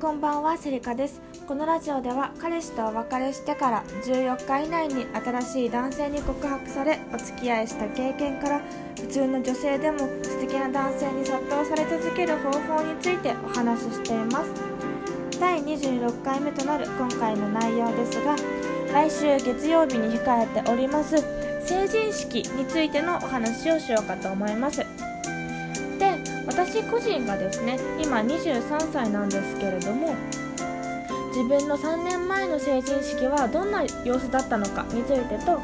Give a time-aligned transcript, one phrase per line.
[0.00, 1.20] こんばんはセリカです。
[1.48, 8.62] このラジオでは彼氏とお別れしてから14日以内に新しい男性に告白されお付き合いした経験から
[8.94, 14.52] 普通の女性でも素敵な男性に殺到され続ける方法についてお話ししています。
[15.40, 18.36] 第26回目となる今回の内容ですが
[18.92, 21.16] 来週月曜日に控えております
[21.66, 25.07] 成人式についてのお話をしようかと思います。
[26.70, 30.14] 私個人がですね今23歳なんですけれども
[31.28, 35.62] 自分の3年前の成人式はどんな様子だったのかについてと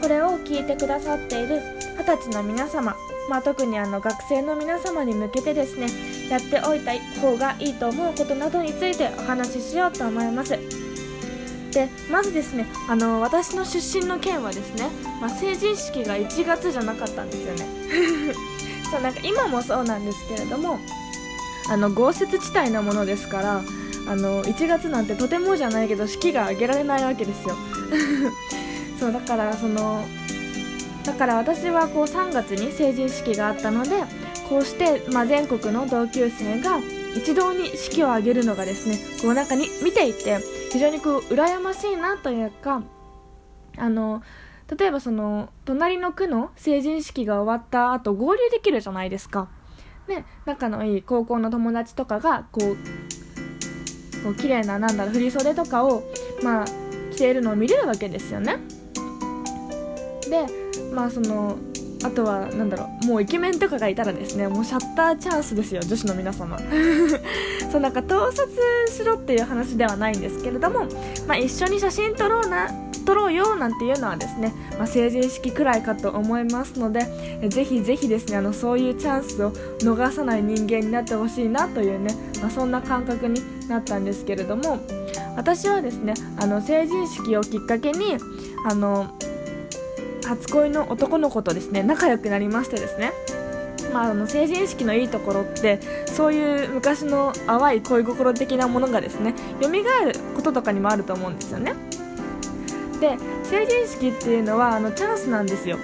[0.00, 1.60] これを聞いてくださっている
[1.98, 2.94] 二十歳の皆様、
[3.28, 5.88] まあ、特にあの学生の皆様に向けてですね
[6.28, 10.50] やっておいた方がいいと思うことなどについてお話ししようと思います。
[11.72, 14.88] でまずですねあの私の出身の県はですね、
[15.20, 18.53] まあ、成人式が1月じゃなかったんですよね。
[18.94, 20.78] そうなんか今もそうなんですけれども
[21.68, 23.62] あの豪雪地帯なものですから
[24.06, 27.56] あの1月なんてとてもじゃないけど式が挙げられないわけですよ。
[29.00, 30.06] そうだからその
[31.04, 34.04] だから私はこう3月に成人式があったので
[34.48, 36.78] こうして、まあ、全国の同級生が
[37.16, 40.38] 一堂に式を挙げるのがですねこうなんかに見ていて
[40.70, 42.82] 非常にこう羨ましいなというか
[43.76, 44.22] あの
[44.76, 49.48] 例えばその隣の区の成人式が終わった後合流できるじゃないですか。
[50.08, 52.76] ね、仲のいい高校の友達とかがこう
[54.22, 56.02] こう綺麗ななんだろう振袖とかを、
[56.42, 56.64] まあ、
[57.12, 58.58] 着ているのを見れるわけですよね。
[60.28, 61.56] でまあその
[62.04, 66.58] あとはなんだろうもうイケメンとかがいたらですねもうシャッターチャンスですよ女子の皆様。
[67.72, 68.46] そうなんか盗撮
[68.92, 70.86] しろっていう話ではないんですけれども、
[71.26, 72.68] まあ、一緒に写真撮ろうな
[73.04, 79.50] 取ろうよなんていうのはですね、まあ、成人式くらいかと思いますのでぜひぜひですねあのそういうチャンスを
[79.80, 84.78] 逃さない人間になってほしいなというね、まあ、そんな感覚になったんですけれども
[85.36, 88.16] 私はですねあの成人式をきっかけに
[88.66, 89.14] あの
[90.26, 93.12] 初恋の男の子とですね仲良くなりましてですね。
[93.92, 99.82] まあ、あの成人式のいいところってそういう昔の淡い恋心的なものがですね蘇る
[100.34, 101.74] こととかにもあると思うんですよね。
[103.00, 105.78] で成人式っていうのはあのチャンスなんですよ。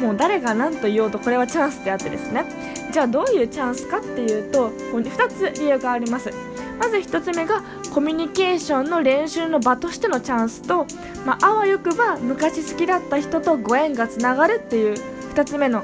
[0.00, 2.44] もう誰が何と言おうとこれはチャンスであってですね。
[2.92, 6.30] じゃあどういうチャンスかっていうとここに2つ理由があります。
[6.78, 7.62] まず1つ目が
[7.96, 10.86] コミュニケーションの練習の場としてのチャンスと、
[11.24, 14.96] まあ、あわよくば昔好きだった人とご縁がつながるっていう
[15.32, 15.82] 2つ目の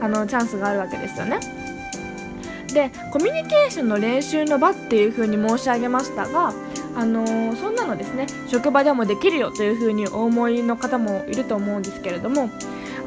[0.00, 1.38] あのチャンスがあるわけですよね。
[2.74, 6.52] でコミュニケーションの練習の場っていう風に申し上げましたが
[6.96, 12.50] あのー、そんなのですね職場でもできるよというふうにお思いの方もいると思うんですけれども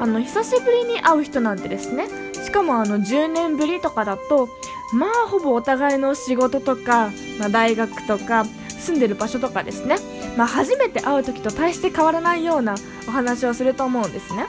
[0.00, 4.48] あの久しぶりに会う人なんてですねしかもあの10年ぶりとかだと
[4.92, 8.44] まあほぼお互いの仕事とか、まあ、大学とか
[8.78, 9.96] 住んでる場所とかですね、
[10.36, 12.76] まあ、初めて会う時と大して変わらないような
[13.08, 14.46] お話をすると思うんですね。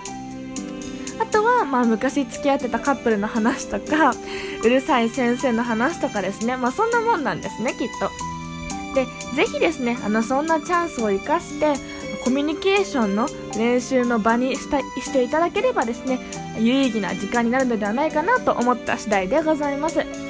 [1.20, 4.14] あとは、まあ、昔付き合ってたカップルの話とか
[4.64, 8.12] うるさい先生の話とかですね、まあ、そんなもんなんですねきっと。
[8.94, 9.06] で
[9.36, 11.74] ぜひですねあのそんなチャンスを生かして
[12.24, 13.28] コミュニケーションの
[13.58, 16.20] 練習の場にしたしていただければですね
[16.58, 20.27] 有意義な時間になるのではないかなと思った次第でございます。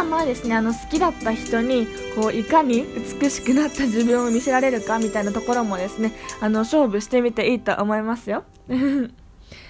[0.00, 2.84] あまあですねあの好きだった人にこういかに
[3.20, 8.44] 美しくなった自分を見せられるかみたいなところもですねあの勝負してみていいと思いますよ。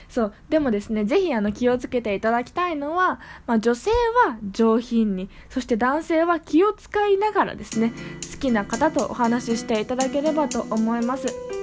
[0.08, 0.34] そう。
[0.48, 3.90] でもですねぜひあの気をつけていただきたいのは、まあ、女性
[4.26, 7.92] は上品にそして男性は気を使いながらですね
[8.32, 11.53] 好きな方とお話ししていただければと思います。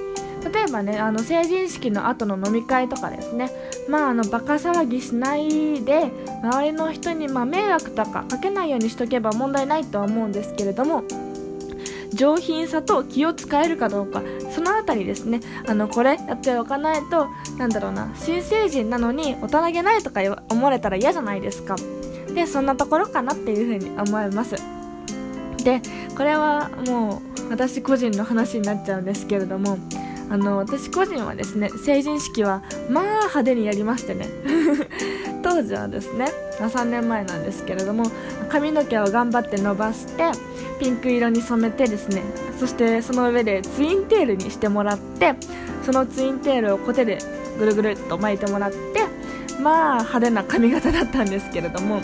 [0.50, 3.50] 例えばねあの成人式の後の飲み会とかですね。
[3.88, 6.10] まああのバカ騒ぎしないで
[6.42, 11.04] 周りの人にまあ迷惑とかかけないようにしとけば問題ないとは思うんですけれども
[12.12, 14.22] 上品さと気を使えるかどうか
[14.54, 15.40] そのあたりですね。
[15.66, 17.28] あのこれやっておかないと
[17.58, 20.20] なんだろうな新成人なのに大人げないとか
[20.50, 21.76] 思われたら嫌じゃないですか。
[22.34, 24.56] でそんなところかなっていうふうに思います。
[25.64, 25.80] で
[26.16, 29.78] これはもう私個人の話になっちゃうんですけれども
[30.32, 34.28] あの私個人はですね成人式はまあ派手にやりましてね。
[35.44, 36.26] 当時はですね、
[36.58, 38.04] まあ、3年前なんですけれども
[38.48, 40.30] 髪の毛を頑張って伸ばして
[40.80, 42.22] ピンク色に染めてですね
[42.58, 45.34] そしてその上でツインテールにしてもらって
[45.84, 47.18] そのツインテールをコテで
[47.58, 48.78] ぐるぐるっと巻いてもらって
[49.60, 52.00] まあ派手な髪型だったんですけれども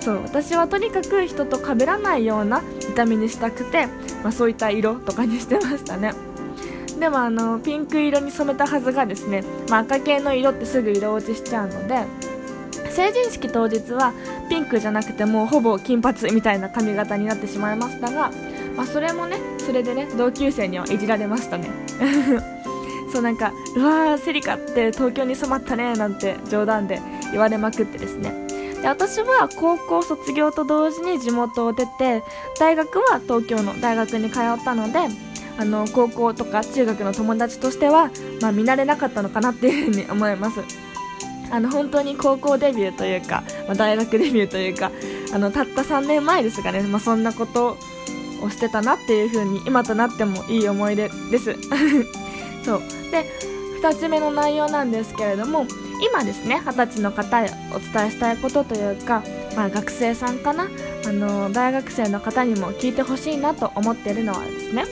[0.00, 3.86] そう私はとにかく人と被らないような見た目にしたくて、
[4.24, 6.12] まあ、そういった色とかにしてましたね。
[7.00, 12.04] でもあのピンク色に染めたはずがですね、まあ、赤系の色ってすぐ色落ちしちゃうので
[12.90, 14.12] 成人式当日は
[14.50, 18.30] ピンクじゃなくてもうほぼ金髪みたいな髪型になってしまいましたが、
[18.76, 21.70] まあ、それもねそれでね同級生にはいじられましたね。
[23.12, 27.00] そうなんかうわーセリカって東京に染まったねなんて冗談で
[27.32, 28.32] 言われまくってですね。
[28.82, 32.22] で私は高校卒業と同時に地元を出て
[32.58, 35.29] 大学は東京の大学に通ったので
[35.60, 38.10] あの高校とか中学の友達としては、
[38.40, 40.62] まあ、見慣れなかったのかなっていうふうに思います。
[41.52, 44.90] あの本当に高校デビューというか、まあ、大学デビューというか
[45.34, 47.76] あのたった3年前ですがね、まあ、そんなこと
[48.40, 51.54] をしてたなっていう風に今となってもいい思い出です。
[52.64, 52.82] そう。
[53.10, 53.26] で
[53.82, 55.66] 2つ目の内容なんですけれども
[56.06, 59.22] 今ですね二十歳の方へお伝えしたいことというか、
[59.56, 60.68] まあ、学生さんかな。
[61.06, 64.84] あの大学生の方にも聞いてほしいなと思っているのはですね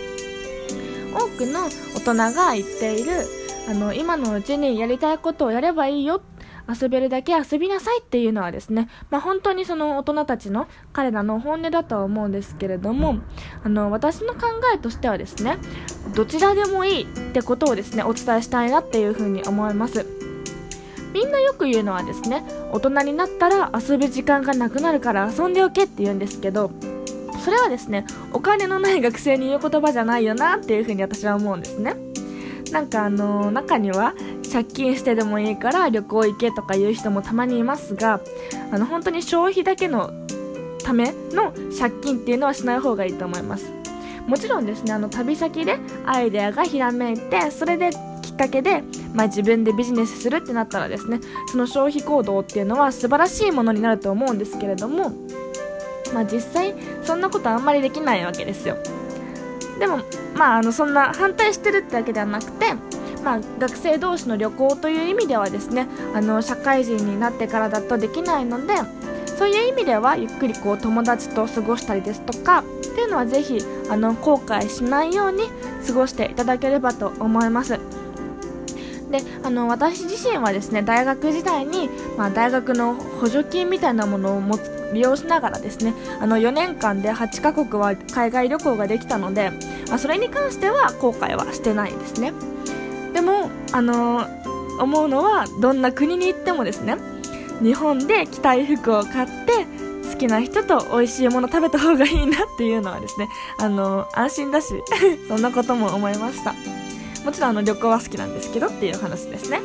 [1.15, 3.27] 多くの大人が言っている
[3.69, 6.23] あの今のうちにやりたいことをやればいいよ。
[6.69, 13.17] 遊べるだけ遊びなさいっていうのはですね、まあ、本当にその大人たちの彼らの本音だとは思うんですけれども
[13.65, 15.57] あの私の考えとしてはですね
[16.15, 20.07] どちらでもいいってことをですねお伝えしたいなっていうふうに思います。
[21.15, 26.71] みんなよく言うのはですね大人になったら遊ぶ時間がなくなるから遊んでおけって言うんですけど
[27.49, 28.05] それはですね
[28.35, 31.97] お金のない学生に言う言葉じゃないよなっていうふうに私は思うんですね。
[32.73, 34.13] なんかあの中には
[34.53, 38.21] 借金してでもいいから旅行行けとか言う人もたまにいますが
[38.71, 40.13] あの本当に消費だけの
[40.85, 43.73] ための借金っていうのはしない方がいいと思います。
[44.27, 48.83] もちろんですねあの旅先でアイデアがひらめいてそれできっかけで、
[49.15, 51.19] まあ、自分でビジネスするってなったらですね
[51.51, 55.13] その消費行動っていうのは素晴らしいものになると思うんですけれども、
[56.15, 58.77] まあ、実際そんなことあんまりできないわけですよ
[59.79, 59.99] でも
[60.35, 62.75] まああのそんな反対してるってわけではなくて
[63.23, 68.75] まあ、学生同士の旅行という意味ではですねあの社会人になってからだとできないので
[69.39, 72.65] そういう意味ではゆっくりこう友達と過ごしたりですとかっ
[72.95, 73.59] ていうのはぜひ
[73.91, 75.45] あの後悔しないように
[75.87, 77.79] 過ごしていただければと思います。
[79.11, 89.51] であの私自身はですね大学時代に、まあ、大学の補助金みたいなものを持つ利用しながらですねあの4年間で8カ国は海外旅行ができたので、
[89.89, 92.33] まあ、それに関しては後悔はしてないですね。
[93.13, 94.27] でも、あの、
[94.79, 96.97] 思うのはどんな国に行ってもですね
[97.61, 99.67] 日本で着たい服を買って
[100.09, 103.29] 好きな人と美味しいもの食べた方がいいなっていうのはですね、
[103.59, 104.69] あの、安心だし
[105.27, 106.55] そんなことも思いました
[107.25, 109.61] もちろんあの旅行は好きなんですけどっていう話ですね。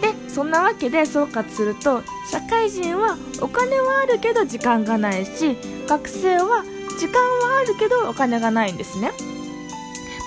[0.00, 5.56] でそんなわけで総括すると社会人はお金はあるけど時間がないし
[5.86, 6.64] 学生は
[6.98, 9.10] 時間はあるけどお金がないんですね。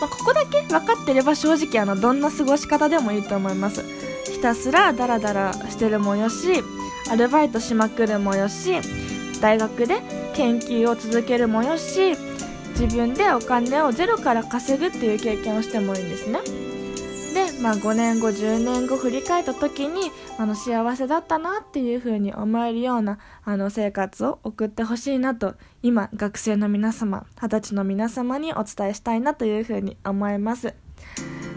[0.01, 3.83] まあ、ここだけ分かってれば正直あのどんな過ごし方でもいいと思います。
[4.31, 6.63] ひたすらダラダラしてるもよし
[7.09, 8.81] アルバイトしまくるもよし
[9.39, 10.01] 大学で
[10.33, 12.15] 研究を続けるもよし
[12.79, 16.39] 自分でお金をゼロから稼ぐっていう経験をしてもいいんですね。
[17.33, 30.73] で、まあ、5年後10年後振り返った時にあの幸せだったなっていう風に思えるようなあの生活を送ってほしいなと今学生の皆様二十歳の皆様にお伝えしたいなという風に思います。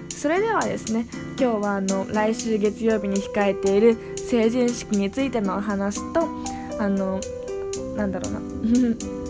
[0.08, 1.06] それではですね
[1.38, 6.26] 今日はあの来週月曜日に控えている成人式についてのお話と
[6.80, 7.20] あの
[7.96, 9.25] なんだろうな。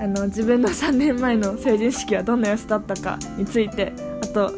[0.00, 3.92] あの自分の3年前の成人式はどんな様子だったかについて
[4.22, 4.50] あと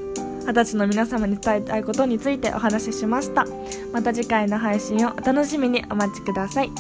[0.47, 3.47] 二十歳の皆様に伝えたいことについてお話ししました。
[3.93, 6.71] また次回の配信をお楽しみにお待ちください。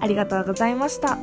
[0.00, 1.18] ありがとうございました。